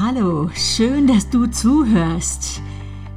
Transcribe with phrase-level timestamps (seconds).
[0.00, 2.62] Hallo, schön, dass du zuhörst.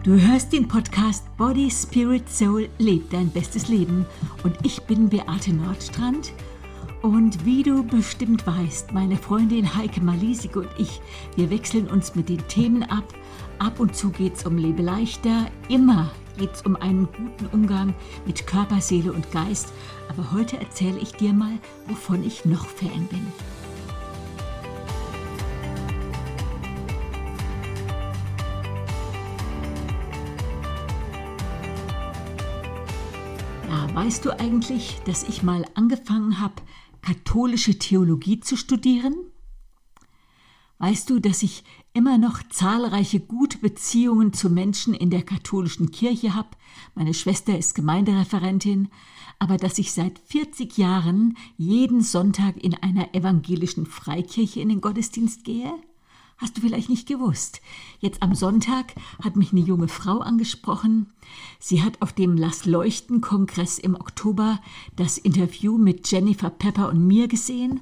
[0.01, 4.07] Du hörst den Podcast Body, Spirit, Soul, Leb dein bestes Leben.
[4.41, 6.33] Und ich bin Beate Nordstrand.
[7.03, 11.01] Und wie du bestimmt weißt, meine Freundin Heike Malisik und ich,
[11.35, 13.13] wir wechseln uns mit den Themen ab.
[13.59, 16.09] Ab und zu geht es um Lebe leichter, immer
[16.39, 17.93] geht es um einen guten Umgang
[18.25, 19.71] mit Körper, Seele und Geist.
[20.09, 23.27] Aber heute erzähle ich dir mal, wovon ich noch Fan bin.
[33.93, 36.55] Weißt du eigentlich, dass ich mal angefangen habe,
[37.01, 39.15] katholische Theologie zu studieren?
[40.77, 41.63] Weißt du, dass ich
[41.93, 46.49] immer noch zahlreiche gute Beziehungen zu Menschen in der katholischen Kirche habe?
[46.95, 48.89] Meine Schwester ist Gemeindereferentin,
[49.39, 55.43] aber dass ich seit 40 Jahren jeden Sonntag in einer evangelischen Freikirche in den Gottesdienst
[55.43, 55.71] gehe?
[56.41, 57.61] Hast du vielleicht nicht gewusst.
[57.99, 61.11] Jetzt am Sonntag hat mich eine junge Frau angesprochen.
[61.59, 64.59] Sie hat auf dem Lass Leuchten Kongress im Oktober
[64.95, 67.81] das Interview mit Jennifer Pepper und mir gesehen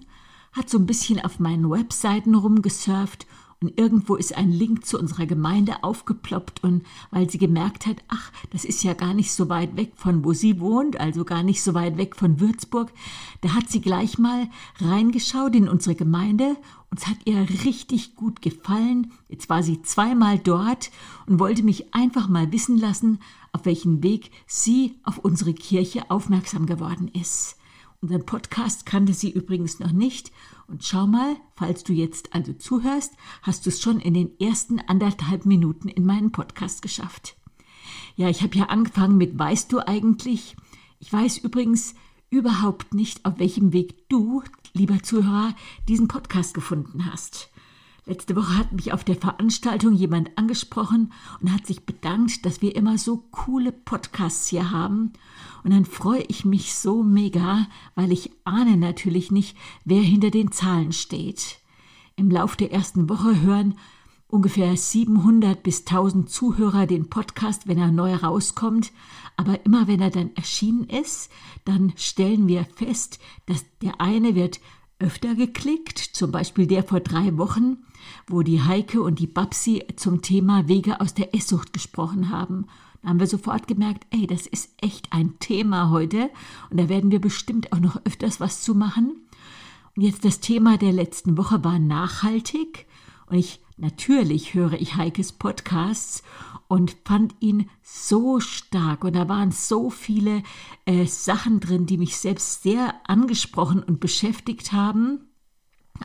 [0.52, 3.26] hat so ein bisschen auf meinen Webseiten rumgesurft
[3.62, 8.32] und irgendwo ist ein Link zu unserer Gemeinde aufgeploppt und weil sie gemerkt hat, ach,
[8.52, 11.62] das ist ja gar nicht so weit weg von wo sie wohnt, also gar nicht
[11.62, 12.92] so weit weg von Würzburg,
[13.42, 14.50] da hat sie gleich mal
[14.80, 16.56] reingeschaut in unsere Gemeinde
[16.90, 19.12] und es hat ihr richtig gut gefallen.
[19.28, 20.92] Jetzt war sie zweimal dort
[21.28, 23.20] und wollte mich einfach mal wissen lassen,
[23.52, 27.58] auf welchen Weg sie auf unsere Kirche aufmerksam geworden ist.
[28.02, 30.32] Unseren Podcast kannte sie übrigens noch nicht.
[30.68, 34.80] Und schau mal, falls du jetzt also zuhörst, hast du es schon in den ersten
[34.80, 37.36] anderthalb Minuten in meinen Podcast geschafft.
[38.16, 40.56] Ja, ich habe ja angefangen mit Weißt du eigentlich?
[41.00, 41.96] Ich weiß übrigens
[42.30, 45.56] überhaupt nicht, auf welchem Weg du, lieber Zuhörer,
[45.88, 47.50] diesen Podcast gefunden hast.
[48.06, 52.76] Letzte Woche hat mich auf der Veranstaltung jemand angesprochen und hat sich bedankt, dass wir
[52.76, 55.14] immer so coole Podcasts hier haben.
[55.64, 60.52] Und dann freue ich mich so mega, weil ich ahne natürlich nicht, wer hinter den
[60.52, 61.60] Zahlen steht.
[62.16, 63.76] Im Lauf der ersten Woche hören
[64.30, 68.92] ungefähr 700 bis 1000 Zuhörer den Podcast, wenn er neu rauskommt.
[69.36, 71.32] Aber immer wenn er dann erschienen ist,
[71.66, 74.60] dann stellen wir fest, dass der eine wird
[75.00, 77.78] öfter geklickt, zum Beispiel der vor drei Wochen,
[78.28, 82.68] wo die Heike und die Babsi zum Thema Wege aus der Esssucht gesprochen haben.
[83.02, 86.30] Da haben wir sofort gemerkt, ey, das ist echt ein Thema heute
[86.70, 89.16] und da werden wir bestimmt auch noch öfters was zu machen.
[89.96, 92.86] Und jetzt das Thema der letzten Woche war nachhaltig
[93.28, 96.24] und ich natürlich höre ich Heikes Podcasts
[96.68, 100.44] und fand ihn so stark und da waren so viele
[100.86, 105.30] äh, Sachen drin, die mich selbst sehr angesprochen und beschäftigt haben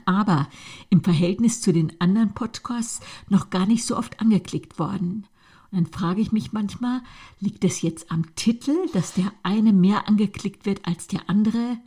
[0.04, 0.48] aber
[0.90, 5.26] im Verhältnis zu den anderen Podcasts noch gar nicht so oft angeklickt worden.
[5.70, 7.02] Und dann frage ich mich manchmal,
[7.40, 11.78] liegt es jetzt am Titel, dass der eine mehr angeklickt wird als der andere?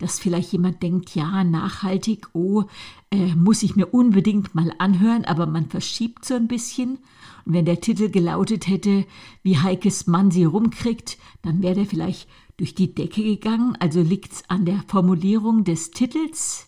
[0.00, 2.64] Dass vielleicht jemand denkt, ja, nachhaltig, oh,
[3.12, 6.98] äh, muss ich mir unbedingt mal anhören, aber man verschiebt so ein bisschen.
[7.44, 9.06] Und wenn der Titel gelautet hätte,
[9.44, 13.76] wie Heikes Mann sie rumkriegt, dann wäre der vielleicht durch die Decke gegangen.
[13.78, 16.66] Also liegt es an der Formulierung des Titels,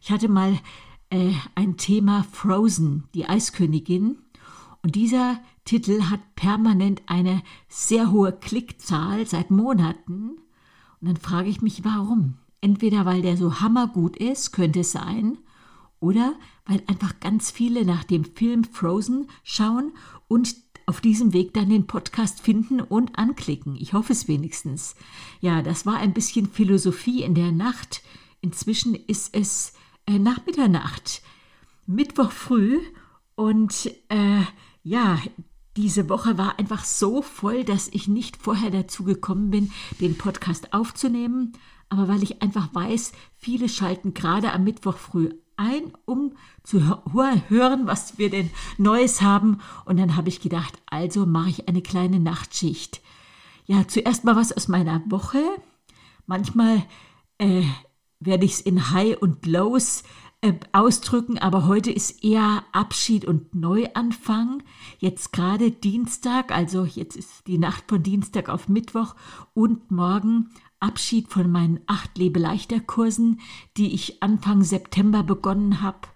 [0.00, 0.58] ich hatte mal
[1.10, 4.18] äh, ein Thema Frozen, die Eiskönigin.
[4.82, 10.38] Und dieser Titel hat permanent eine sehr hohe Klickzahl seit Monaten.
[11.00, 12.34] Und dann frage ich mich, warum?
[12.60, 15.38] Entweder weil der so hammergut ist, könnte es sein,
[15.98, 16.34] oder
[16.66, 19.92] weil einfach ganz viele nach dem Film Frozen schauen
[20.28, 20.56] und
[20.86, 23.76] auf diesem Weg dann den Podcast finden und anklicken.
[23.76, 24.96] Ich hoffe es wenigstens.
[25.40, 28.02] Ja, das war ein bisschen Philosophie in der Nacht.
[28.40, 29.74] Inzwischen ist es
[30.06, 31.22] äh, nach Mitternacht,
[31.86, 32.80] Mittwoch früh.
[33.36, 34.42] Und äh,
[34.82, 35.18] ja,
[35.80, 40.74] diese Woche war einfach so voll, dass ich nicht vorher dazu gekommen bin, den Podcast
[40.74, 41.54] aufzunehmen.
[41.88, 46.82] Aber weil ich einfach weiß, viele schalten gerade am Mittwoch früh ein, um zu
[47.12, 49.60] hören, was wir denn Neues haben.
[49.86, 53.00] Und dann habe ich gedacht, also mache ich eine kleine Nachtschicht.
[53.64, 55.42] Ja, zuerst mal was aus meiner Woche.
[56.26, 56.82] Manchmal
[57.38, 57.62] äh,
[58.18, 60.02] werde ich es in High und Lows
[60.42, 64.62] äh, ausdrücken, aber heute ist eher Abschied und Neuanfang.
[64.98, 69.16] Jetzt gerade Dienstag, also jetzt ist die Nacht von Dienstag auf Mittwoch
[69.52, 70.50] und morgen
[70.80, 73.40] Abschied von meinen acht Lebeleichter-Kursen,
[73.76, 76.08] die ich Anfang September begonnen habe.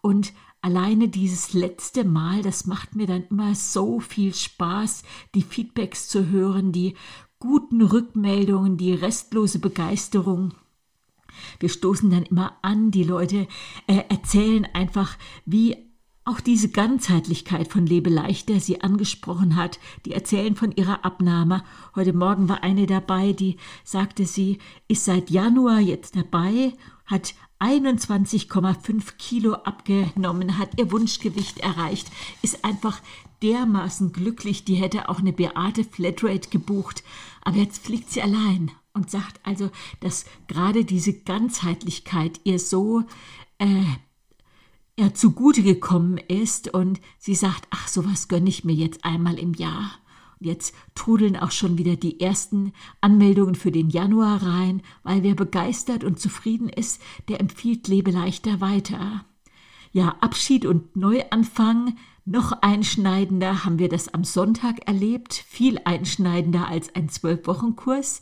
[0.00, 5.04] Und alleine dieses letzte Mal, das macht mir dann immer so viel Spaß,
[5.36, 6.94] die Feedbacks zu hören, die
[7.38, 10.52] guten Rückmeldungen, die restlose Begeisterung.
[11.60, 13.46] Wir stoßen dann immer an, die Leute
[13.86, 15.76] äh, erzählen einfach, wie
[16.28, 21.64] Auch diese Ganzheitlichkeit von Lebeleicht, der sie angesprochen hat, die erzählen von ihrer Abnahme.
[21.94, 24.58] Heute Morgen war eine dabei, die sagte, sie
[24.88, 26.74] ist seit Januar jetzt dabei,
[27.06, 32.08] hat 21,5 Kilo abgenommen, hat ihr Wunschgewicht erreicht,
[32.42, 33.00] ist einfach
[33.42, 37.02] dermaßen glücklich, die hätte auch eine Beate Flatrate gebucht,
[37.42, 43.04] aber jetzt fliegt sie allein und sagt also, dass gerade diese Ganzheitlichkeit ihr so
[43.58, 43.84] äh,
[44.96, 49.54] er zugute gekommen ist und sie sagt, ach, sowas gönne ich mir jetzt einmal im
[49.54, 49.92] Jahr.
[50.40, 55.36] Und jetzt trudeln auch schon wieder die ersten Anmeldungen für den Januar rein, weil wer
[55.36, 59.24] begeistert und zufrieden ist, der empfiehlt Lebe leichter weiter.
[59.92, 66.94] Ja, Abschied und Neuanfang, noch einschneidender haben wir das am Sonntag erlebt, viel einschneidender als
[66.94, 68.20] ein Zwölf-Wochen-Kurs.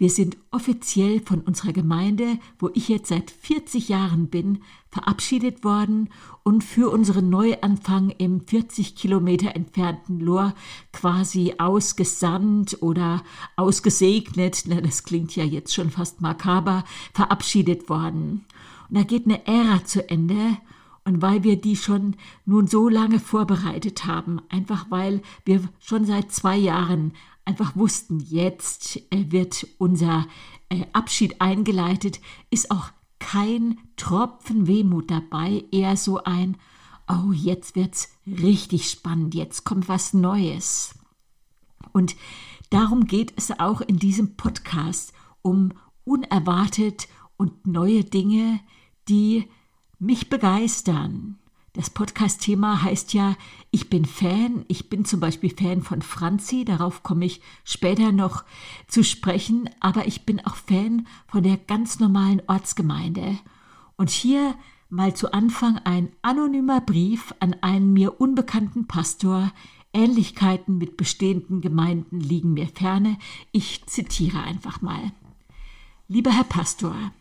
[0.00, 6.08] Wir sind offiziell von unserer Gemeinde, wo ich jetzt seit 40 Jahren bin, verabschiedet worden
[6.42, 10.54] und für unseren Neuanfang im 40 Kilometer entfernten Lohr
[10.94, 13.22] quasi ausgesandt oder
[13.56, 18.46] ausgesegnet, na, das klingt ja jetzt schon fast makaber, verabschiedet worden.
[18.88, 20.56] Und da geht eine Ära zu Ende
[21.04, 22.16] und weil wir die schon
[22.46, 27.12] nun so lange vorbereitet haben, einfach weil wir schon seit zwei Jahren
[27.50, 30.28] einfach wussten, jetzt äh, wird unser
[30.68, 36.56] äh, Abschied eingeleitet, ist auch kein Tropfen Wehmut dabei, eher so ein,
[37.08, 40.94] oh, jetzt wird's richtig spannend, jetzt kommt was Neues.
[41.90, 42.14] Und
[42.70, 45.12] darum geht es auch in diesem Podcast,
[45.42, 45.72] um
[46.04, 48.60] unerwartet und neue Dinge,
[49.08, 49.48] die
[49.98, 51.39] mich begeistern,
[51.72, 53.36] das Podcast-Thema heißt ja,
[53.70, 54.64] ich bin Fan.
[54.66, 58.44] Ich bin zum Beispiel Fan von Franzi, darauf komme ich später noch
[58.88, 63.38] zu sprechen, aber ich bin auch Fan von der ganz normalen Ortsgemeinde.
[63.96, 64.56] Und hier
[64.88, 69.52] mal zu Anfang ein anonymer Brief an einen mir unbekannten Pastor.
[69.92, 73.16] Ähnlichkeiten mit bestehenden Gemeinden liegen mir ferne.
[73.52, 75.12] Ich zitiere einfach mal.
[76.08, 77.12] Lieber Herr Pastor,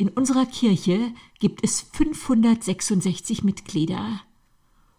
[0.00, 4.22] in unserer Kirche gibt es 566 Mitglieder.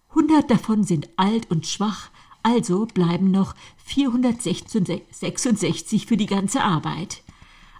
[0.09, 2.11] 100 davon sind alt und schwach,
[2.43, 7.23] also bleiben noch 466 für die ganze Arbeit.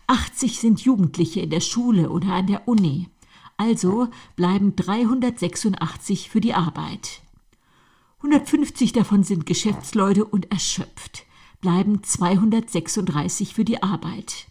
[0.08, 3.08] 80 sind Jugendliche in der Schule oder an der Uni,
[3.56, 7.22] also bleiben 386 für die Arbeit.
[8.18, 11.28] 150 davon sind Geschäftsleute und erschöpft,
[11.60, 14.48] bleiben 236 für die Arbeit.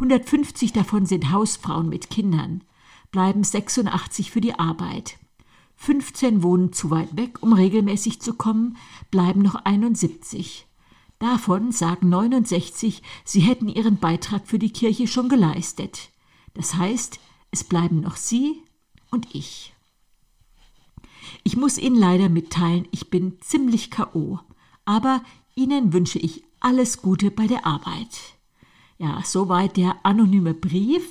[0.00, 2.64] 150 davon sind Hausfrauen mit Kindern,
[3.10, 5.18] bleiben 86 für die Arbeit.
[5.76, 8.78] 15 wohnen zu weit weg, um regelmäßig zu kommen,
[9.10, 10.66] bleiben noch 71.
[11.18, 16.08] Davon sagen 69, sie hätten ihren Beitrag für die Kirche schon geleistet.
[16.54, 17.20] Das heißt,
[17.50, 18.62] es bleiben noch Sie
[19.10, 19.74] und ich.
[21.44, 24.40] Ich muss Ihnen leider mitteilen, ich bin ziemlich KO,
[24.86, 25.22] aber
[25.54, 28.39] Ihnen wünsche ich alles Gute bei der Arbeit.
[29.00, 31.10] Ja, soweit der anonyme Brief.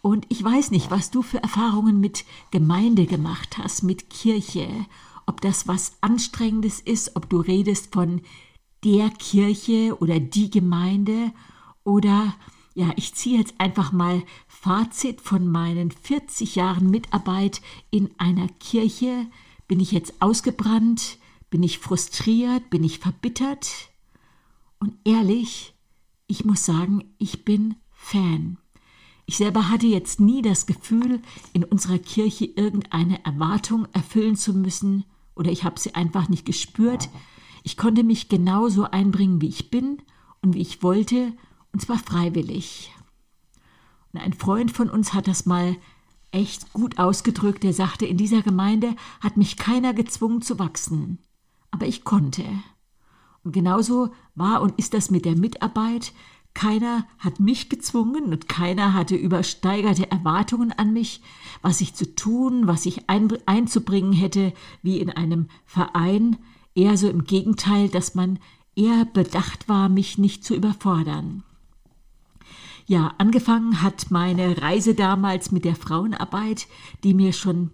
[0.00, 4.68] Und ich weiß nicht, was du für Erfahrungen mit Gemeinde gemacht hast, mit Kirche,
[5.26, 8.20] ob das was Anstrengendes ist, ob du redest von
[8.84, 11.32] der Kirche oder die Gemeinde
[11.82, 12.32] oder
[12.74, 17.60] ja, ich ziehe jetzt einfach mal Fazit von meinen 40 Jahren Mitarbeit
[17.90, 19.26] in einer Kirche.
[19.66, 21.18] Bin ich jetzt ausgebrannt?
[21.50, 22.70] Bin ich frustriert?
[22.70, 23.90] Bin ich verbittert?
[24.78, 25.75] Und ehrlich,
[26.26, 28.58] ich muss sagen, ich bin Fan.
[29.26, 31.20] Ich selber hatte jetzt nie das Gefühl,
[31.52, 35.04] in unserer Kirche irgendeine Erwartung erfüllen zu müssen,
[35.34, 37.08] oder ich habe sie einfach nicht gespürt.
[37.62, 40.00] Ich konnte mich genauso einbringen, wie ich bin
[40.42, 41.32] und wie ich wollte,
[41.72, 42.92] und zwar freiwillig.
[44.12, 45.76] Und ein Freund von uns hat das mal
[46.30, 47.64] echt gut ausgedrückt.
[47.64, 51.18] Er sagte, in dieser Gemeinde hat mich keiner gezwungen zu wachsen,
[51.70, 52.44] aber ich konnte.
[53.46, 56.12] Und genauso war und ist das mit der Mitarbeit.
[56.52, 61.20] Keiner hat mich gezwungen und keiner hatte übersteigerte Erwartungen an mich,
[61.62, 66.38] was ich zu tun, was ich ein, einzubringen hätte, wie in einem Verein.
[66.74, 68.40] Eher so im Gegenteil, dass man
[68.74, 71.44] eher bedacht war, mich nicht zu überfordern.
[72.86, 76.66] Ja, angefangen hat meine Reise damals mit der Frauenarbeit,
[77.04, 77.70] die mir schon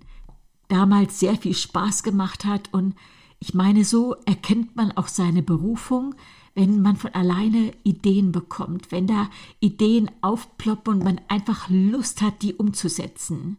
[0.68, 2.94] damals sehr viel Spaß gemacht hat und
[3.42, 6.14] ich meine, so erkennt man auch seine Berufung,
[6.54, 12.42] wenn man von alleine Ideen bekommt, wenn da Ideen aufploppen und man einfach Lust hat,
[12.42, 13.56] die umzusetzen.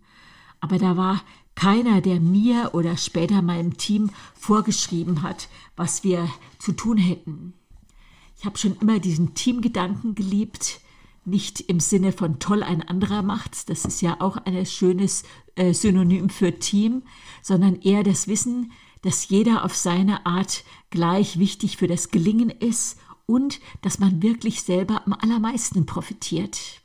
[0.61, 1.21] Aber da war
[1.55, 7.53] keiner, der mir oder später meinem Team vorgeschrieben hat, was wir zu tun hätten.
[8.39, 10.79] Ich habe schon immer diesen Teamgedanken geliebt.
[11.25, 15.23] nicht im Sinne von toll ein anderer macht, das ist ja auch ein schönes
[15.55, 17.03] äh, Synonym für Team,
[17.41, 18.71] sondern eher das Wissen,
[19.03, 24.63] dass jeder auf seine Art gleich wichtig für das Gelingen ist und dass man wirklich
[24.63, 26.81] selber am allermeisten profitiert.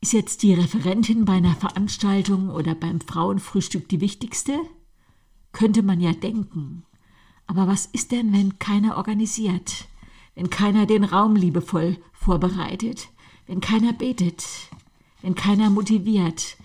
[0.00, 4.58] Ist jetzt die Referentin bei einer Veranstaltung oder beim Frauenfrühstück die wichtigste?
[5.52, 6.84] Könnte man ja denken.
[7.46, 9.86] Aber was ist denn, wenn keiner organisiert?
[10.34, 13.10] Wenn keiner den Raum liebevoll vorbereitet?
[13.46, 14.44] Wenn keiner betet?
[15.20, 16.56] Wenn keiner motiviert?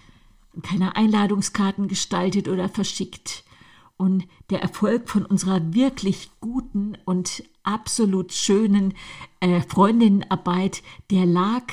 [0.54, 3.44] Wenn keiner Einladungskarten gestaltet oder verschickt?
[3.98, 8.94] Und der Erfolg von unserer wirklich guten und absolut schönen
[9.40, 11.64] äh, Freundinnenarbeit, der lag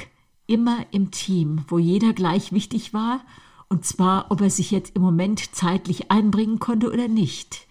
[0.47, 3.21] immer im Team, wo jeder gleich wichtig war,
[3.69, 7.67] und zwar, ob er sich jetzt im Moment zeitlich einbringen konnte oder nicht.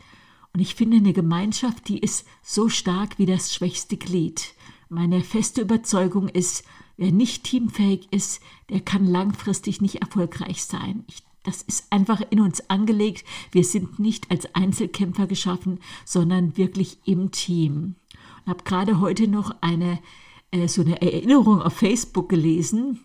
[0.53, 4.53] Und ich finde, eine Gemeinschaft, die ist so stark wie das schwächste Glied.
[4.89, 6.63] Meine feste Überzeugung ist,
[6.97, 11.05] wer nicht teamfähig ist, der kann langfristig nicht erfolgreich sein.
[11.07, 13.25] Ich, das ist einfach in uns angelegt.
[13.51, 17.95] Wir sind nicht als Einzelkämpfer geschaffen, sondern wirklich im Team.
[18.45, 19.99] Und habe gerade heute noch eine
[20.53, 22.99] äh, so eine Erinnerung auf Facebook gelesen.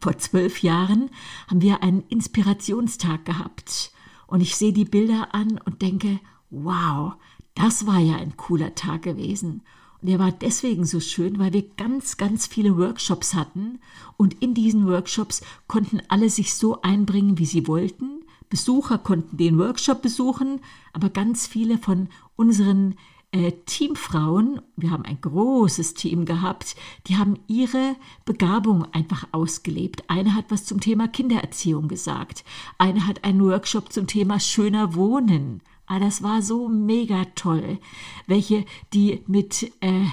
[0.00, 1.10] Vor zwölf Jahren
[1.48, 3.92] haben wir einen Inspirationstag gehabt.
[4.26, 7.12] Und ich sehe die Bilder an und denke, wow,
[7.54, 9.62] das war ja ein cooler Tag gewesen.
[10.04, 13.78] Und er war deswegen so schön, weil wir ganz, ganz viele Workshops hatten.
[14.18, 18.20] Und in diesen Workshops konnten alle sich so einbringen, wie sie wollten.
[18.50, 20.60] Besucher konnten den Workshop besuchen,
[20.92, 22.96] aber ganz viele von unseren
[23.32, 27.96] äh, Teamfrauen, wir haben ein großes Team gehabt, die haben ihre
[28.26, 30.04] Begabung einfach ausgelebt.
[30.08, 32.44] Eine hat was zum Thema Kindererziehung gesagt,
[32.76, 35.62] eine hat einen Workshop zum Thema schöner Wohnen.
[35.86, 37.78] Ah, das war so mega toll.
[38.26, 40.06] Welche, die mit, äh,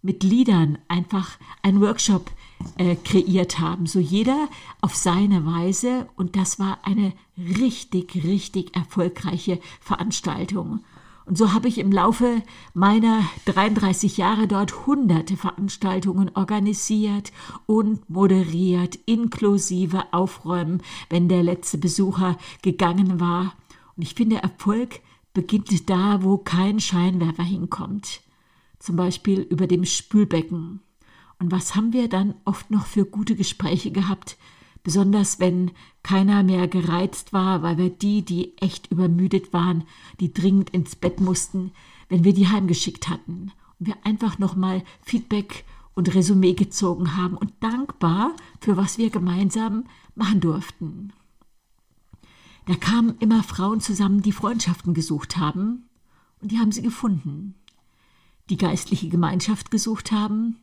[0.00, 2.30] mit Liedern einfach einen Workshop
[2.76, 3.86] äh, kreiert haben.
[3.86, 4.48] So jeder
[4.80, 6.08] auf seine Weise.
[6.16, 10.80] Und das war eine richtig, richtig erfolgreiche Veranstaltung.
[11.26, 12.42] Und so habe ich im Laufe
[12.72, 17.32] meiner 33 Jahre dort hunderte Veranstaltungen organisiert
[17.66, 23.52] und moderiert, inklusive Aufräumen, wenn der letzte Besucher gegangen war.
[23.94, 25.00] Und ich finde, Erfolg
[25.34, 28.20] beginnt da, wo kein Scheinwerfer hinkommt.
[28.78, 30.80] Zum Beispiel über dem Spülbecken.
[31.38, 34.36] Und was haben wir dann oft noch für gute Gespräche gehabt,
[34.82, 39.84] besonders wenn keiner mehr gereizt war, weil wir die, die echt übermüdet waren,
[40.20, 41.72] die dringend ins Bett mussten,
[42.08, 47.52] wenn wir die heimgeschickt hatten und wir einfach nochmal Feedback und Resümee gezogen haben und
[47.60, 51.12] dankbar für was wir gemeinsam machen durften.
[52.68, 55.88] Da kamen immer Frauen zusammen, die Freundschaften gesucht haben.
[56.42, 57.54] Und die haben sie gefunden,
[58.50, 60.58] die geistliche Gemeinschaft gesucht haben.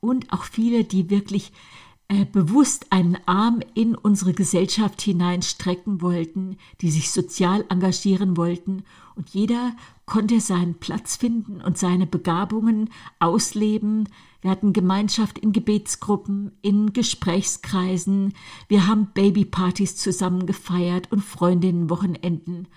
[0.00, 1.52] Und auch viele, die wirklich
[2.08, 8.82] äh, bewusst einen Arm in unsere Gesellschaft hineinstrecken wollten, die sich sozial engagieren wollten,
[9.14, 9.76] und jeder
[10.06, 12.90] konnte seinen Platz finden und seine Begabungen
[13.20, 14.08] ausleben.
[14.40, 18.34] Wir hatten Gemeinschaft in Gebetsgruppen, in Gesprächskreisen,
[18.68, 22.68] wir haben Babypartys zusammen gefeiert und Freundinnenwochenenden.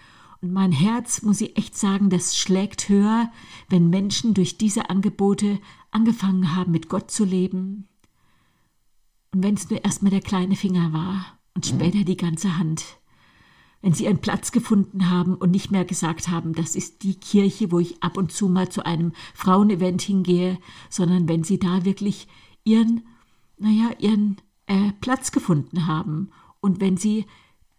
[0.41, 3.31] Und mein Herz, muss ich echt sagen, das schlägt höher,
[3.69, 5.59] wenn Menschen durch diese Angebote
[5.91, 7.87] angefangen haben, mit Gott zu leben,
[9.33, 13.00] und wenn es nur erstmal der kleine Finger war und später die ganze Hand.
[13.81, 17.71] Wenn sie einen Platz gefunden haben und nicht mehr gesagt haben, das ist die Kirche,
[17.71, 20.59] wo ich ab und zu mal zu einem Frauenevent hingehe,
[20.89, 22.27] sondern wenn sie da wirklich
[22.63, 23.03] ihren,
[23.57, 27.25] naja, ihren äh, Platz gefunden haben und wenn sie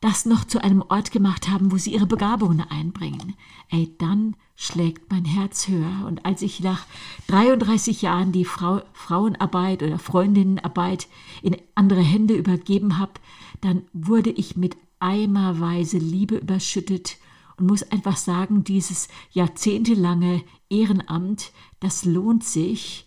[0.03, 3.35] das noch zu einem Ort gemacht haben, wo sie ihre Begabungen einbringen,
[3.71, 6.07] ey, dann schlägt mein Herz höher.
[6.07, 6.85] Und als ich nach
[7.29, 11.07] 33 Jahren die Frau, Frauenarbeit oder Freundinnenarbeit
[11.41, 13.13] in andere Hände übergeben habe,
[13.61, 17.19] dann wurde ich mit eimerweise Liebe überschüttet
[17.57, 23.07] und muss einfach sagen, dieses jahrzehntelange Ehrenamt, das lohnt sich,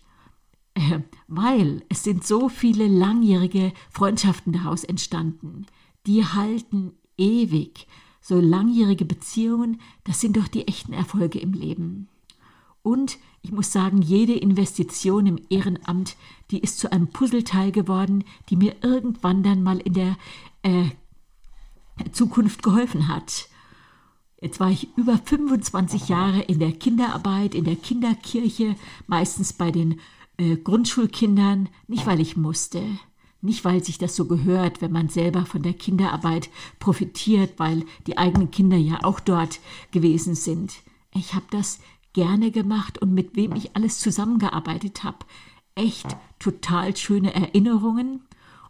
[0.74, 5.66] äh, weil es sind so viele langjährige Freundschaften daraus entstanden
[6.06, 7.86] die halten ewig.
[8.20, 12.08] So langjährige Beziehungen, das sind doch die echten Erfolge im Leben.
[12.82, 16.16] Und ich muss sagen, jede Investition im Ehrenamt,
[16.50, 20.16] die ist zu einem Puzzleteil geworden, die mir irgendwann dann mal in der
[20.62, 20.86] äh,
[22.12, 23.48] Zukunft geholfen hat.
[24.40, 28.76] Jetzt war ich über 25 Jahre in der Kinderarbeit, in der Kinderkirche,
[29.06, 30.00] meistens bei den
[30.36, 32.82] äh, Grundschulkindern, nicht weil ich musste,
[33.40, 38.18] nicht, weil sich das so gehört, wenn man selber von der Kinderarbeit profitiert, weil die
[38.18, 39.60] eigenen Kinder ja auch dort
[39.92, 40.74] gewesen sind.
[41.14, 41.80] Ich habe das
[42.12, 45.18] gerne gemacht und mit wem ich alles zusammengearbeitet habe.
[45.74, 48.22] echt total schöne Erinnerungen.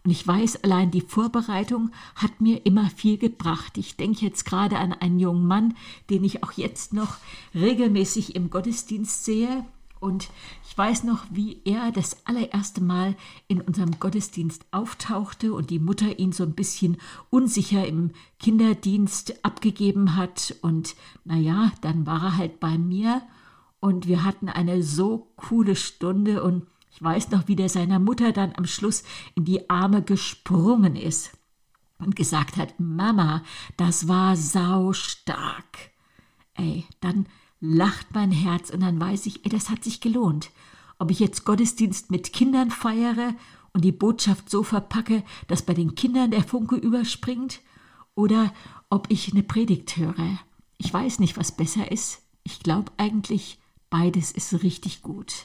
[0.06, 3.76] Und ich weiß, allein die Vorbereitung hat mir immer viel gebracht.
[3.76, 5.74] Ich denke jetzt gerade an einen jungen Mann,
[6.10, 7.16] den ich auch jetzt noch
[7.56, 9.64] regelmäßig im Gottesdienst sehe.
[9.98, 10.28] Und
[10.64, 13.16] ich weiß noch, wie er das allererste Mal
[13.48, 16.98] in unserem Gottesdienst auftauchte und die Mutter ihn so ein bisschen
[17.28, 20.54] unsicher im Kinderdienst abgegeben hat.
[20.62, 20.94] Und
[21.24, 23.22] naja, dann war er halt bei mir
[23.80, 26.64] und wir hatten eine so coole Stunde und
[26.96, 29.02] ich weiß noch, wie der seiner Mutter dann am Schluss
[29.34, 31.36] in die Arme gesprungen ist
[31.98, 33.42] und gesagt hat, Mama,
[33.76, 35.90] das war sau stark.
[36.54, 37.26] Ey, dann
[37.60, 40.50] lacht mein Herz und dann weiß ich, ey, das hat sich gelohnt.
[40.98, 43.34] Ob ich jetzt Gottesdienst mit Kindern feiere
[43.74, 47.60] und die Botschaft so verpacke, dass bei den Kindern der Funke überspringt,
[48.14, 48.54] oder
[48.88, 50.38] ob ich eine Predigt höre.
[50.78, 52.22] Ich weiß nicht, was besser ist.
[52.42, 53.58] Ich glaube eigentlich,
[53.90, 55.44] beides ist richtig gut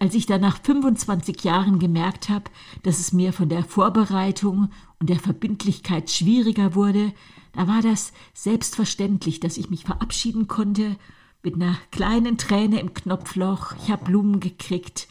[0.00, 2.44] als ich dann nach 25 Jahren gemerkt habe,
[2.82, 7.12] dass es mir von der Vorbereitung und der Verbindlichkeit schwieriger wurde,
[7.52, 10.96] da war das selbstverständlich, dass ich mich verabschieden konnte
[11.42, 13.74] mit einer kleinen Träne im Knopfloch.
[13.82, 15.08] Ich habe Blumen gekriegt.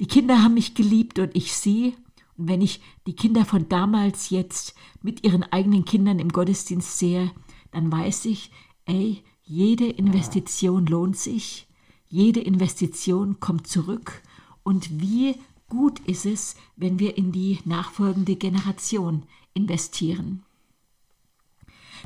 [0.00, 1.94] Die Kinder haben mich geliebt und ich sie.
[2.36, 7.30] Und wenn ich die Kinder von damals jetzt mit ihren eigenen Kindern im Gottesdienst sehe,
[7.70, 8.50] dann weiß ich,
[8.86, 11.65] ey, jede Investition lohnt sich
[12.08, 14.22] jede Investition kommt zurück
[14.62, 15.36] und wie
[15.68, 20.44] gut ist es, wenn wir in die nachfolgende Generation investieren.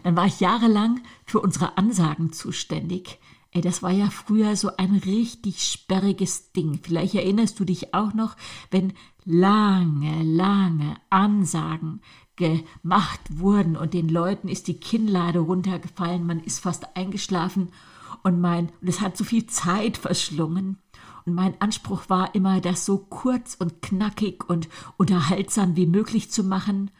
[0.03, 3.19] Dann war ich jahrelang für unsere Ansagen zuständig.
[3.53, 6.79] Ey, das war ja früher so ein richtig sperriges Ding.
[6.83, 8.37] Vielleicht erinnerst du dich auch noch,
[8.71, 8.93] wenn
[9.25, 12.01] lange, lange Ansagen
[12.37, 17.71] gemacht wurden und den Leuten ist die Kinnlade runtergefallen, man ist fast eingeschlafen
[18.23, 20.79] und mein, und es hat so viel Zeit verschlungen.
[21.27, 26.45] Und mein Anspruch war immer, das so kurz und knackig und unterhaltsam wie möglich zu
[26.45, 26.91] machen.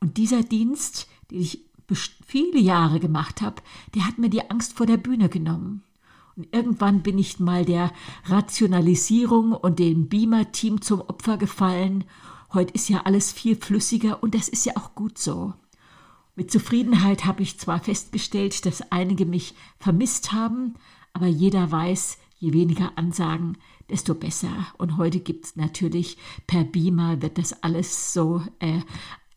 [0.00, 1.64] Und dieser Dienst, den ich
[2.26, 3.62] viele Jahre gemacht habe,
[3.94, 5.82] der hat mir die Angst vor der Bühne genommen.
[6.36, 7.92] Und irgendwann bin ich mal der
[8.26, 12.04] Rationalisierung und dem Beamer-Team zum Opfer gefallen.
[12.52, 15.54] Heute ist ja alles viel flüssiger und das ist ja auch gut so.
[16.38, 20.74] Mit Zufriedenheit habe ich zwar festgestellt, dass einige mich vermisst haben,
[21.12, 23.58] aber jeder weiß, je weniger Ansagen,
[23.90, 24.68] desto besser.
[24.76, 28.82] Und heute gibt es natürlich per Beamer, wird das alles so äh,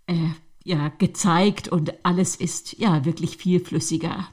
[0.06, 0.30] äh,
[0.64, 4.28] ja, gezeigt und alles ist ja wirklich viel flüssiger.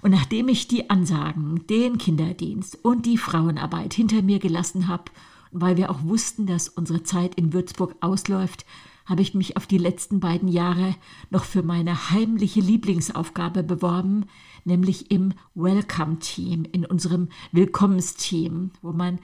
[0.00, 5.10] Und nachdem ich die Ansagen, den Kinderdienst und die Frauenarbeit hinter mir gelassen habe,
[5.50, 8.64] weil wir auch wussten, dass unsere Zeit in Würzburg ausläuft,
[9.06, 10.94] habe ich mich auf die letzten beiden Jahre
[11.30, 14.26] noch für meine heimliche Lieblingsaufgabe beworben,
[14.64, 19.18] nämlich im Welcome Team, in unserem Willkommensteam, wo man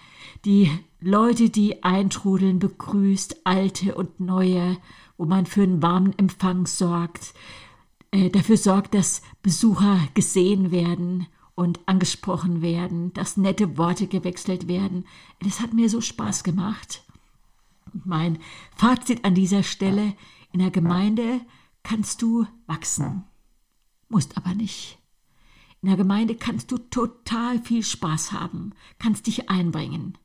[0.44, 4.76] die Leute, die eintrudeln, begrüßt, alte und neue,
[5.16, 7.34] wo man für einen warmen Empfang sorgt,
[8.10, 15.06] äh, dafür sorgt, dass Besucher gesehen werden und angesprochen werden, dass nette Worte gewechselt werden.
[15.42, 17.02] Das hat mir so Spaß gemacht.
[17.92, 18.38] Mein
[18.76, 20.14] Fazit an dieser Stelle,
[20.52, 21.40] in der Gemeinde
[21.82, 23.24] kannst du wachsen,
[24.08, 24.98] musst aber nicht.
[25.82, 30.18] In der Gemeinde kannst du total viel Spaß haben, kannst dich einbringen,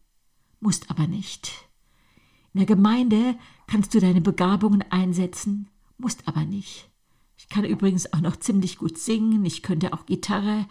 [0.60, 1.70] musst aber nicht.
[2.54, 6.90] In der Gemeinde kannst du deine Begabungen einsetzen, musst aber nicht.
[7.38, 10.68] Ich kann übrigens auch noch ziemlich gut singen, ich könnte auch Gitarre.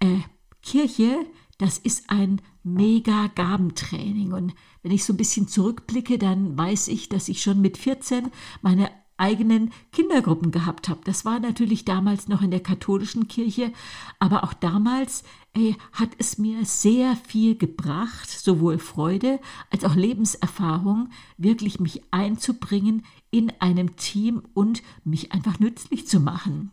[0.00, 0.20] Äh,
[0.62, 1.24] Kirche
[1.58, 4.32] das ist ein mega Gabentraining.
[4.32, 8.30] Und wenn ich so ein bisschen zurückblicke, dann weiß ich, dass ich schon mit 14
[8.62, 11.00] meine eigenen Kindergruppen gehabt habe.
[11.04, 13.72] Das war natürlich damals noch in der katholischen Kirche,
[14.18, 19.40] aber auch damals ey, hat es mir sehr viel gebracht, sowohl Freude
[19.70, 26.72] als auch Lebenserfahrung, wirklich mich einzubringen in einem Team und mich einfach nützlich zu machen.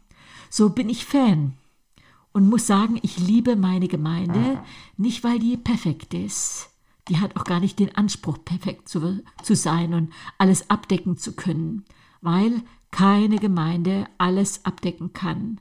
[0.49, 1.53] So bin ich Fan
[2.33, 4.61] und muss sagen, ich liebe meine Gemeinde,
[4.97, 6.69] nicht weil die perfekt ist.
[7.07, 11.33] Die hat auch gar nicht den Anspruch, perfekt zu, zu sein und alles abdecken zu
[11.35, 11.85] können,
[12.21, 15.59] weil keine Gemeinde alles abdecken kann.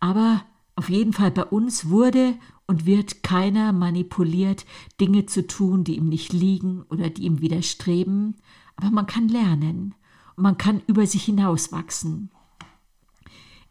[0.00, 0.44] Aber
[0.74, 2.34] auf jeden Fall bei uns wurde
[2.66, 4.64] und wird keiner manipuliert,
[5.00, 8.36] Dinge zu tun, die ihm nicht liegen oder die ihm widerstreben.
[8.76, 9.94] Aber man kann lernen
[10.36, 12.30] und man kann über sich hinauswachsen.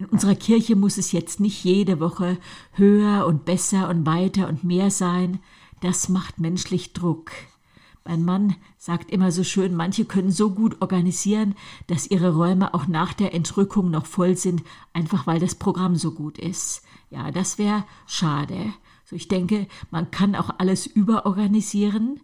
[0.02, 2.40] In unserer Kirche muss es jetzt nicht jede Woche
[2.72, 5.40] höher und besser und weiter und mehr sein.
[5.82, 7.30] Das macht menschlich Druck.
[8.04, 11.54] Mein Mann sagt immer so schön, manche können so gut organisieren,
[11.86, 16.14] dass ihre Räume auch nach der Entrückung noch voll sind, einfach weil das Programm so
[16.14, 16.82] gut ist.
[17.12, 18.74] Ja, das wäre schade.
[19.06, 22.22] So, ich denke, man kann auch alles überorganisieren,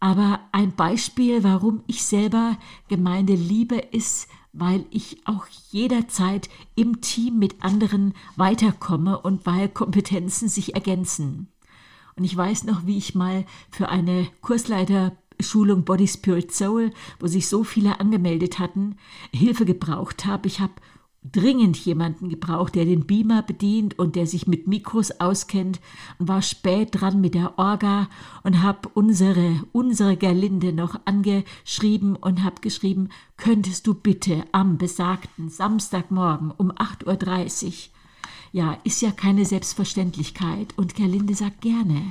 [0.00, 2.56] Aber ein Beispiel, warum ich selber
[2.88, 10.48] Gemeinde liebe, ist, weil ich auch jederzeit im Team mit anderen weiterkomme und weil Kompetenzen
[10.48, 11.48] sich ergänzen.
[12.16, 17.46] Und ich weiß noch, wie ich mal für eine Kursleiterschulung Body Spirit Soul, wo sich
[17.46, 18.96] so viele angemeldet hatten,
[19.32, 20.48] Hilfe gebraucht habe.
[20.48, 20.72] Ich habe
[21.22, 25.80] dringend jemanden gebraucht, der den Beamer bedient und der sich mit Mikros auskennt
[26.18, 28.08] und war spät dran mit der Orga
[28.44, 35.48] und habe unsere, unsere Gerlinde noch angeschrieben und habe geschrieben, könntest du bitte am besagten
[35.48, 37.72] Samstagmorgen um 8.30 Uhr,
[38.52, 42.02] ja, ist ja keine Selbstverständlichkeit und Gerlinde sagt gerne.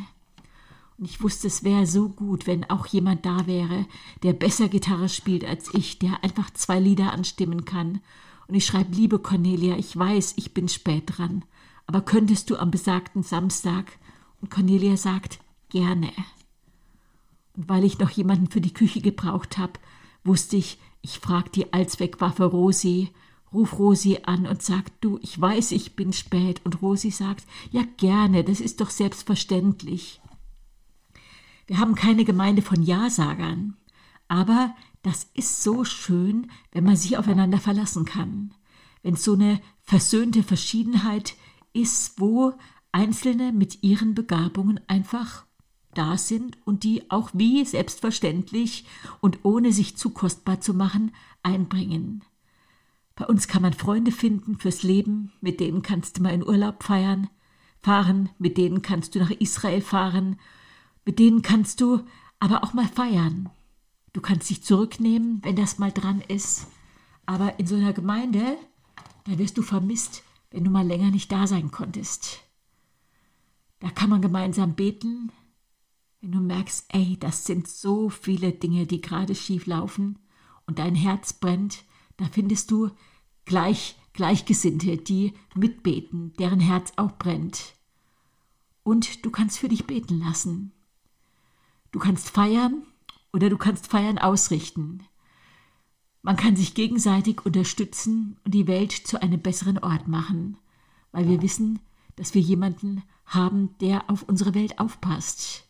[0.99, 3.85] Und ich wusste, es wäre so gut, wenn auch jemand da wäre,
[4.23, 8.01] der besser Gitarre spielt als ich, der einfach zwei Lieder anstimmen kann
[8.47, 11.43] und ich schreibe, liebe Cornelia, ich weiß, ich bin spät dran,
[11.85, 13.97] aber könntest du am besagten Samstag?
[14.41, 16.11] Und Cornelia sagt, gerne.
[17.55, 19.73] Und weil ich noch jemanden für die Küche gebraucht habe,
[20.23, 23.09] wusste ich, ich frage die Allzweckwaffe Rosi,
[23.53, 26.61] ruf Rosi an und sag, du, ich weiß, ich bin spät.
[26.63, 30.21] Und Rosi sagt, ja gerne, das ist doch selbstverständlich.
[31.65, 33.75] Wir haben keine Gemeinde von Ja-Sagern,
[34.27, 38.53] aber das ist so schön, wenn man sich aufeinander verlassen kann.
[39.03, 41.35] Wenn so eine versöhnte Verschiedenheit
[41.73, 42.53] ist, wo
[42.91, 45.45] Einzelne mit ihren Begabungen einfach
[45.93, 48.85] da sind und die auch wie selbstverständlich
[49.19, 51.11] und ohne sich zu kostbar zu machen
[51.43, 52.23] einbringen.
[53.15, 56.83] Bei uns kann man Freunde finden fürs Leben, mit denen kannst du mal in Urlaub
[56.83, 57.29] feiern,
[57.81, 60.39] fahren, mit denen kannst du nach Israel fahren,
[61.03, 62.01] mit denen kannst du
[62.39, 63.49] aber auch mal feiern.
[64.17, 66.65] Du kannst dich zurücknehmen, wenn das mal dran ist.
[67.27, 68.57] Aber in so einer Gemeinde,
[69.25, 72.39] da wirst du vermisst, wenn du mal länger nicht da sein konntest.
[73.77, 75.31] Da kann man gemeinsam beten,
[76.19, 80.17] wenn du merkst, ey, das sind so viele Dinge, die gerade schief laufen
[80.65, 81.83] und dein Herz brennt,
[82.17, 82.89] da findest du
[83.45, 87.75] gleich, Gleichgesinnte, die mitbeten, deren Herz auch brennt.
[88.81, 90.71] Und du kannst für dich beten lassen.
[91.91, 92.81] Du kannst feiern,
[93.33, 95.03] oder du kannst Feiern ausrichten.
[96.21, 100.57] Man kann sich gegenseitig unterstützen und die Welt zu einem besseren Ort machen,
[101.11, 101.79] weil wir wissen,
[102.15, 105.65] dass wir jemanden haben, der auf unsere Welt aufpasst.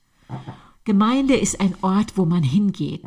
[0.83, 3.05] Gemeinde ist ein Ort, wo man hingeht.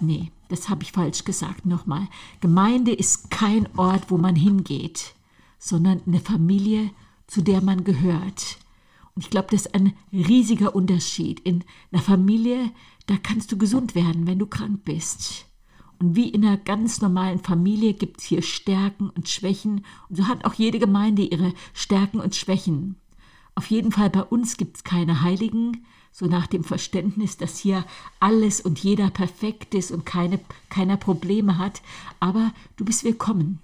[0.00, 1.66] Nee, das habe ich falsch gesagt.
[1.66, 2.08] Nochmal.
[2.40, 5.14] Gemeinde ist kein Ort, wo man hingeht,
[5.58, 6.90] sondern eine Familie,
[7.26, 8.58] zu der man gehört.
[9.14, 11.40] Und ich glaube, das ist ein riesiger Unterschied.
[11.40, 12.70] In einer Familie
[13.06, 15.46] da kannst du gesund werden, wenn du krank bist.
[15.98, 19.84] Und wie in einer ganz normalen Familie gibt es hier Stärken und Schwächen.
[20.08, 22.96] Und so hat auch jede Gemeinde ihre Stärken und Schwächen.
[23.54, 27.84] Auf jeden Fall bei uns gibt es keine Heiligen, so nach dem Verständnis, dass hier
[28.20, 30.38] alles und jeder perfekt ist und keine,
[30.68, 31.80] keiner Probleme hat.
[32.20, 33.60] Aber du bist willkommen.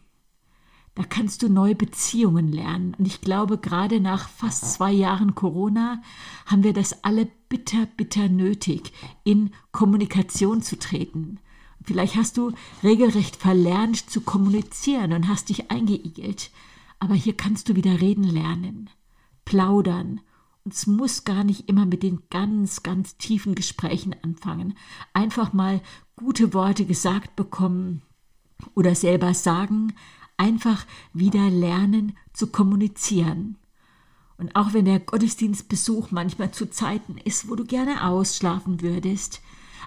[0.94, 2.94] Da kannst du neue Beziehungen lernen.
[2.98, 6.02] Und ich glaube, gerade nach fast zwei Jahren Corona
[6.44, 8.92] haben wir das alle bitter, bitter nötig,
[9.24, 11.38] in Kommunikation zu treten.
[11.82, 12.52] Vielleicht hast du
[12.82, 16.50] regelrecht verlernt zu kommunizieren und hast dich eingeigelt.
[17.00, 18.90] Aber hier kannst du wieder reden lernen,
[19.44, 20.20] plaudern.
[20.64, 24.74] Und es muss gar nicht immer mit den ganz, ganz tiefen Gesprächen anfangen.
[25.12, 25.80] Einfach mal
[26.16, 28.02] gute Worte gesagt bekommen
[28.74, 29.94] oder selber sagen,
[30.42, 33.58] einfach wieder lernen zu kommunizieren.
[34.38, 39.40] Und auch wenn der Gottesdienstbesuch manchmal zu Zeiten ist, wo du gerne ausschlafen würdest,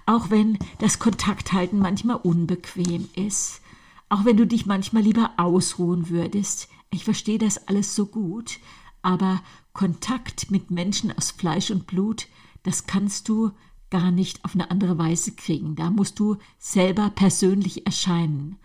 [0.05, 3.59] auch wenn das Kontakthalten manchmal unbequem ist,
[4.07, 8.59] auch wenn du dich manchmal lieber ausruhen würdest, ich verstehe das alles so gut,
[9.01, 9.41] aber
[9.73, 12.27] Kontakt mit Menschen aus Fleisch und Blut,
[12.63, 13.51] das kannst du
[13.89, 15.75] gar nicht auf eine andere Weise kriegen.
[15.75, 18.57] Da musst du selber persönlich erscheinen.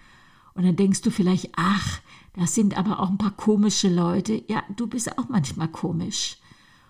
[0.61, 2.03] Und dann denkst du vielleicht, ach,
[2.35, 4.45] das sind aber auch ein paar komische Leute.
[4.47, 6.37] Ja, du bist auch manchmal komisch.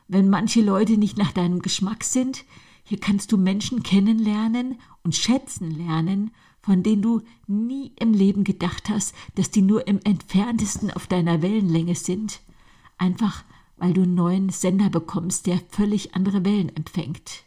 [0.08, 2.44] Wenn manche Leute nicht nach deinem Geschmack sind,
[2.82, 8.88] hier kannst du Menschen kennenlernen und schätzen lernen, von denen du nie im Leben gedacht
[8.88, 12.40] hast, dass die nur im entferntesten auf deiner Wellenlänge sind.
[12.98, 13.44] Einfach
[13.76, 17.44] weil du einen neuen Sender bekommst, der völlig andere Wellen empfängt.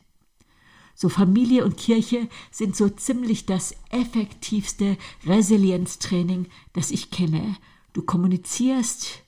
[0.95, 7.57] So Familie und Kirche sind so ziemlich das effektivste Resilienztraining, das ich kenne.
[7.93, 9.23] Du kommunizierst,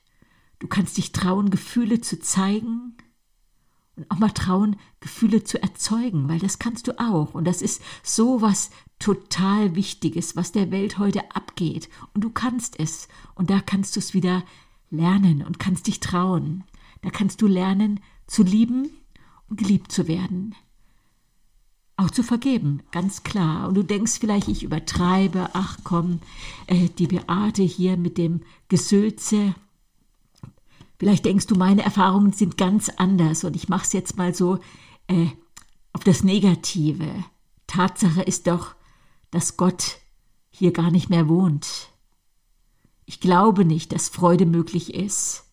[0.58, 2.96] du kannst dich trauen, Gefühle zu zeigen
[3.96, 7.34] und auch mal trauen, Gefühle zu erzeugen, weil das kannst du auch.
[7.34, 11.88] Und das ist so was total Wichtiges, was der Welt heute abgeht.
[12.14, 13.08] Und du kannst es.
[13.34, 14.44] Und da kannst du es wieder
[14.90, 16.64] lernen und kannst dich trauen.
[17.02, 18.90] Da kannst du lernen zu lieben
[19.48, 20.54] und geliebt zu werden
[21.96, 23.68] auch zu vergeben, ganz klar.
[23.68, 26.20] Und du denkst vielleicht, ich übertreibe, ach komm,
[26.66, 29.54] äh, die Beate hier mit dem Gesülze.
[30.98, 34.58] Vielleicht denkst du, meine Erfahrungen sind ganz anders und ich mache es jetzt mal so
[35.08, 35.28] äh,
[35.92, 37.24] auf das Negative.
[37.66, 38.74] Tatsache ist doch,
[39.30, 39.98] dass Gott
[40.50, 41.88] hier gar nicht mehr wohnt.
[43.06, 45.44] Ich glaube nicht, dass Freude möglich ist.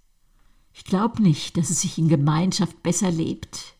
[0.73, 3.75] Ich glaube nicht, dass es sich in Gemeinschaft besser lebt.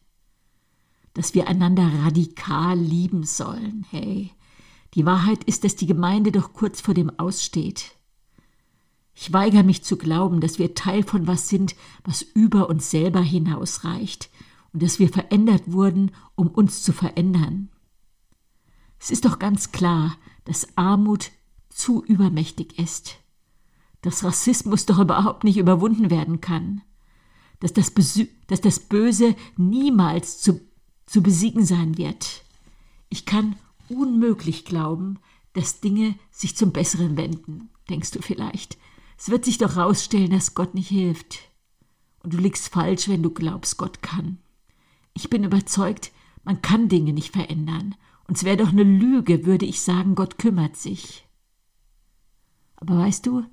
[1.13, 3.85] Dass wir einander radikal lieben sollen.
[3.89, 4.31] Hey,
[4.93, 7.91] die Wahrheit ist, dass die Gemeinde doch kurz vor dem Aussteht.
[9.15, 13.21] Ich weigere mich zu glauben, dass wir Teil von was sind, was über uns selber
[13.21, 14.29] hinausreicht
[14.71, 17.69] und dass wir verändert wurden, um uns zu verändern.
[18.99, 21.31] Es ist doch ganz klar, dass Armut
[21.69, 23.17] zu übermächtig ist
[24.03, 26.81] dass Rassismus doch überhaupt nicht überwunden werden kann,
[27.59, 30.59] dass das, Besü dass das Böse niemals zu,
[31.05, 32.43] zu besiegen sein wird.
[33.09, 33.55] Ich kann
[33.89, 35.19] unmöglich glauben,
[35.53, 38.77] dass Dinge sich zum Besseren wenden, denkst du vielleicht.
[39.17, 41.39] Es wird sich doch rausstellen, dass Gott nicht hilft.
[42.23, 44.39] Und du liegst falsch, wenn du glaubst, Gott kann.
[45.13, 46.11] Ich bin überzeugt,
[46.43, 47.95] man kann Dinge nicht verändern.
[48.27, 51.27] Und es wäre doch eine Lüge, würde ich sagen, Gott kümmert sich.
[52.77, 53.45] Aber weißt du,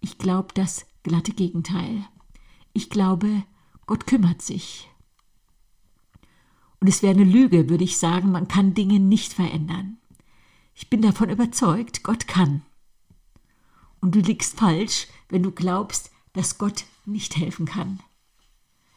[0.00, 2.04] ich glaube das glatte Gegenteil.
[2.72, 3.44] Ich glaube,
[3.86, 4.90] Gott kümmert sich.
[6.80, 9.98] Und es wäre eine Lüge, würde ich sagen, man kann Dinge nicht verändern.
[10.74, 12.62] Ich bin davon überzeugt, Gott kann.
[14.00, 17.98] Und du liegst falsch, wenn du glaubst, dass Gott nicht helfen kann.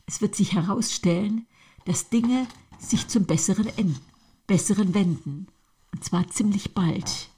[0.05, 1.47] Es wird sich herausstellen,
[1.85, 2.45] dass Dinge
[2.77, 3.97] sich zum Besseren,
[4.45, 5.47] Besseren wenden.
[5.91, 7.30] Und zwar ziemlich bald.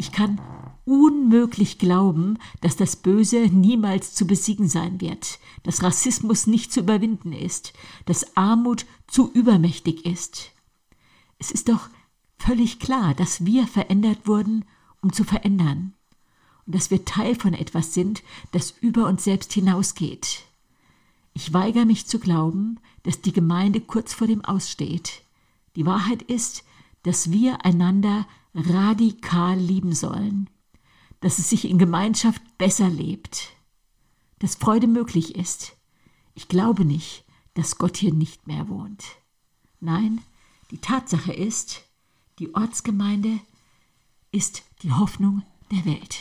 [0.00, 0.40] Ich kann
[0.86, 7.34] unmöglich glauben, dass das Böse niemals zu besiegen sein wird, dass Rassismus nicht zu überwinden
[7.34, 7.74] ist,
[8.06, 10.52] dass Armut zu übermächtig ist.
[11.38, 11.90] Es ist doch
[12.38, 14.64] völlig klar, dass wir verändert wurden,
[15.02, 15.92] um zu verändern,
[16.64, 20.44] und dass wir Teil von etwas sind, das über uns selbst hinausgeht.
[21.34, 25.20] Ich weigere mich zu glauben, dass die Gemeinde kurz vor dem Aussteht.
[25.76, 26.64] Die Wahrheit ist,
[27.02, 30.48] dass wir einander radikal lieben sollen,
[31.20, 33.50] dass es sich in Gemeinschaft besser lebt,
[34.38, 35.76] dass Freude möglich ist.
[36.34, 39.04] Ich glaube nicht, dass Gott hier nicht mehr wohnt.
[39.80, 40.22] Nein,
[40.70, 41.82] die Tatsache ist,
[42.38, 43.40] die Ortsgemeinde
[44.32, 46.18] ist die Hoffnung der Welt.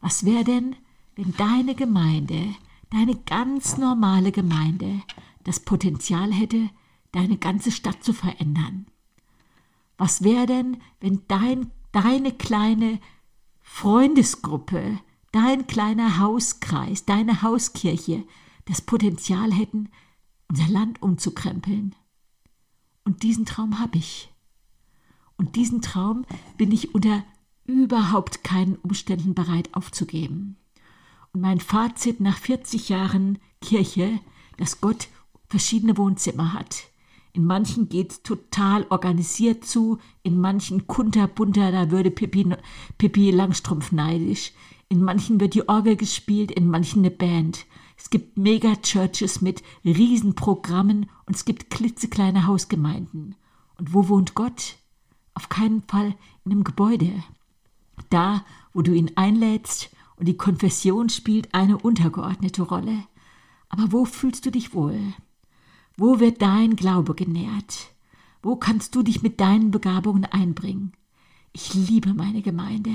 [0.00, 0.76] Was wäre denn,
[1.16, 2.54] wenn deine Gemeinde,
[2.90, 5.00] deine ganz normale Gemeinde,
[5.44, 6.68] das Potenzial hätte,
[7.12, 8.86] deine ganze Stadt zu verändern?
[9.96, 12.98] Was wäre denn, wenn dein, deine kleine
[13.60, 14.98] Freundesgruppe,
[15.32, 18.24] dein kleiner Hauskreis, deine Hauskirche
[18.64, 19.88] das Potenzial hätten,
[20.48, 21.94] unser Land umzukrempeln?
[23.04, 24.32] Und diesen Traum habe ich.
[25.36, 26.24] Und diesen Traum
[26.56, 27.24] bin ich unter
[27.66, 30.56] überhaupt keinen Umständen bereit aufzugeben.
[31.32, 34.20] Und mein Fazit nach 40 Jahren Kirche,
[34.56, 35.08] dass Gott
[35.48, 36.84] verschiedene Wohnzimmer hat,
[37.34, 42.48] in manchen geht's total organisiert zu, in manchen kunterbunter, da würde Pippi,
[42.96, 44.52] Pippi Langstrumpf neidisch.
[44.88, 47.66] In manchen wird die Orgel gespielt, in manchen eine Band.
[47.96, 53.34] Es gibt Mega-Churches mit Riesenprogrammen und es gibt klitzekleine Hausgemeinden.
[53.78, 54.76] Und wo wohnt Gott?
[55.34, 57.10] Auf keinen Fall in einem Gebäude.
[58.10, 63.04] Da, wo du ihn einlädst und die Konfession spielt eine untergeordnete Rolle.
[63.70, 65.14] Aber wo fühlst du dich wohl?
[65.96, 67.92] Wo wird dein Glaube genährt?
[68.42, 70.92] Wo kannst du dich mit deinen Begabungen einbringen?
[71.52, 72.90] Ich liebe meine Gemeinde.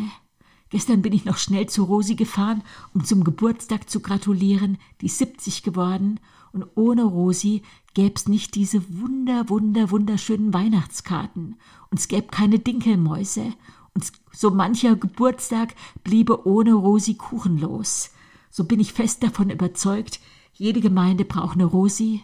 [0.69, 2.61] Gestern bin ich noch schnell zu Rosi gefahren,
[2.93, 6.19] um zum Geburtstag zu gratulieren, die 70 geworden,
[6.51, 7.61] und ohne Rosi
[7.93, 11.55] gäb's nicht diese wunder, wunder, wunderschönen Weihnachtskarten,
[11.89, 13.53] und es gäbe keine Dinkelmäuse,
[13.93, 18.11] und so mancher Geburtstag bliebe ohne Rosi kuchenlos.
[18.49, 20.19] So bin ich fest davon überzeugt,
[20.53, 22.23] jede Gemeinde braucht eine Rosi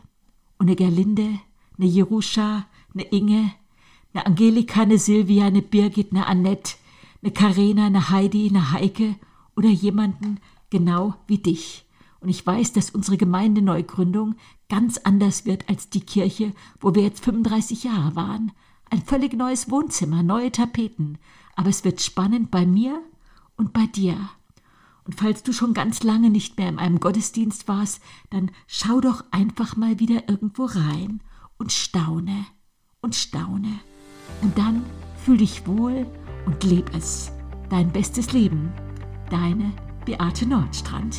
[0.57, 1.39] und eine Gerlinde,
[1.77, 3.51] eine Jeruscha, eine Inge,
[4.13, 6.75] eine Angelika, eine Silvia, eine Birgit, eine Annette,
[7.21, 9.15] eine Karina, eine Heidi, eine Heike
[9.55, 10.39] oder jemanden
[10.69, 11.85] genau wie dich.
[12.19, 14.35] Und ich weiß, dass unsere Gemeindeneugründung
[14.69, 18.51] ganz anders wird als die Kirche, wo wir jetzt 35 Jahre waren.
[18.89, 21.17] Ein völlig neues Wohnzimmer, neue Tapeten.
[21.55, 23.01] Aber es wird spannend bei mir
[23.57, 24.17] und bei dir.
[25.05, 29.23] Und falls du schon ganz lange nicht mehr in einem Gottesdienst warst, dann schau doch
[29.31, 31.21] einfach mal wieder irgendwo rein
[31.57, 32.45] und staune
[33.01, 33.79] und staune.
[34.41, 34.83] Und dann
[35.23, 36.07] fühl dich wohl
[36.45, 37.31] und leb es.
[37.69, 38.71] Dein bestes Leben.
[39.29, 39.71] Deine
[40.05, 41.17] Beate Nordstrand.